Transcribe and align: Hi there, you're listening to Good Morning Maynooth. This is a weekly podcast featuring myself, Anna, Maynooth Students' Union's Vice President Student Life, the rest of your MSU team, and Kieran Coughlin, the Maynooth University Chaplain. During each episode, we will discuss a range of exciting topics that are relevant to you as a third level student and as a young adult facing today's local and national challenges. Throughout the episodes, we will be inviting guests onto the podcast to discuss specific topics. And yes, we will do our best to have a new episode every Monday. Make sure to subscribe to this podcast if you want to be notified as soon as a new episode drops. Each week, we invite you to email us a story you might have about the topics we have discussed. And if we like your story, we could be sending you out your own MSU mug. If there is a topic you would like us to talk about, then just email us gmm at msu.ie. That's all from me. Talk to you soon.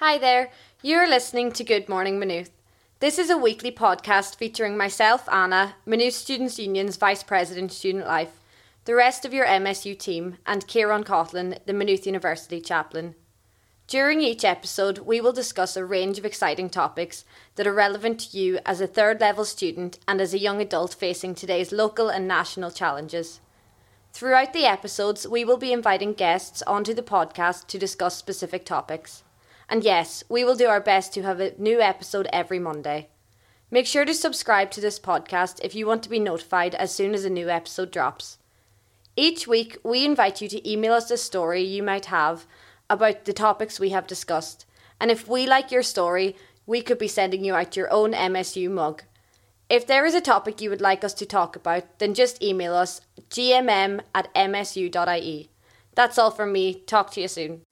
Hi 0.00 0.16
there, 0.16 0.52
you're 0.80 1.08
listening 1.08 1.50
to 1.50 1.64
Good 1.64 1.88
Morning 1.88 2.20
Maynooth. 2.20 2.52
This 3.00 3.18
is 3.18 3.30
a 3.30 3.36
weekly 3.36 3.72
podcast 3.72 4.36
featuring 4.36 4.76
myself, 4.76 5.28
Anna, 5.28 5.74
Maynooth 5.84 6.14
Students' 6.14 6.60
Union's 6.60 6.96
Vice 6.96 7.24
President 7.24 7.72
Student 7.72 8.06
Life, 8.06 8.38
the 8.84 8.94
rest 8.94 9.24
of 9.24 9.34
your 9.34 9.44
MSU 9.44 9.98
team, 9.98 10.36
and 10.46 10.68
Kieran 10.68 11.02
Coughlin, 11.02 11.58
the 11.66 11.72
Maynooth 11.72 12.06
University 12.06 12.60
Chaplain. 12.60 13.16
During 13.88 14.20
each 14.20 14.44
episode, 14.44 14.98
we 14.98 15.20
will 15.20 15.32
discuss 15.32 15.76
a 15.76 15.84
range 15.84 16.16
of 16.16 16.24
exciting 16.24 16.70
topics 16.70 17.24
that 17.56 17.66
are 17.66 17.74
relevant 17.74 18.20
to 18.20 18.38
you 18.38 18.60
as 18.64 18.80
a 18.80 18.86
third 18.86 19.20
level 19.20 19.44
student 19.44 19.98
and 20.06 20.20
as 20.20 20.32
a 20.32 20.38
young 20.38 20.60
adult 20.60 20.94
facing 20.94 21.34
today's 21.34 21.72
local 21.72 22.08
and 22.08 22.28
national 22.28 22.70
challenges. 22.70 23.40
Throughout 24.12 24.52
the 24.52 24.64
episodes, 24.64 25.26
we 25.26 25.44
will 25.44 25.56
be 25.56 25.72
inviting 25.72 26.12
guests 26.12 26.62
onto 26.68 26.94
the 26.94 27.02
podcast 27.02 27.66
to 27.66 27.80
discuss 27.80 28.16
specific 28.16 28.64
topics. 28.64 29.24
And 29.68 29.84
yes, 29.84 30.24
we 30.28 30.44
will 30.44 30.54
do 30.54 30.66
our 30.66 30.80
best 30.80 31.12
to 31.14 31.22
have 31.22 31.40
a 31.40 31.52
new 31.58 31.80
episode 31.80 32.26
every 32.32 32.58
Monday. 32.58 33.08
Make 33.70 33.86
sure 33.86 34.06
to 34.06 34.14
subscribe 34.14 34.70
to 34.70 34.80
this 34.80 34.98
podcast 34.98 35.60
if 35.62 35.74
you 35.74 35.86
want 35.86 36.02
to 36.04 36.08
be 36.08 36.18
notified 36.18 36.74
as 36.74 36.94
soon 36.94 37.12
as 37.12 37.26
a 37.26 37.30
new 37.30 37.50
episode 37.50 37.90
drops. 37.90 38.38
Each 39.14 39.46
week, 39.46 39.76
we 39.84 40.06
invite 40.06 40.40
you 40.40 40.48
to 40.48 40.70
email 40.70 40.94
us 40.94 41.10
a 41.10 41.18
story 41.18 41.62
you 41.62 41.82
might 41.82 42.06
have 42.06 42.46
about 42.88 43.26
the 43.26 43.32
topics 43.34 43.78
we 43.78 43.90
have 43.90 44.06
discussed. 44.06 44.64
And 45.00 45.10
if 45.10 45.28
we 45.28 45.46
like 45.46 45.70
your 45.70 45.82
story, 45.82 46.34
we 46.66 46.80
could 46.80 46.98
be 46.98 47.08
sending 47.08 47.44
you 47.44 47.54
out 47.54 47.76
your 47.76 47.92
own 47.92 48.12
MSU 48.12 48.70
mug. 48.70 49.02
If 49.68 49.86
there 49.86 50.06
is 50.06 50.14
a 50.14 50.20
topic 50.22 50.62
you 50.62 50.70
would 50.70 50.80
like 50.80 51.04
us 51.04 51.12
to 51.14 51.26
talk 51.26 51.56
about, 51.56 51.98
then 51.98 52.14
just 52.14 52.42
email 52.42 52.74
us 52.74 53.02
gmm 53.28 54.00
at 54.14 54.32
msu.ie. 54.34 55.50
That's 55.94 56.16
all 56.16 56.30
from 56.30 56.52
me. 56.52 56.74
Talk 56.86 57.10
to 57.12 57.20
you 57.20 57.28
soon. 57.28 57.67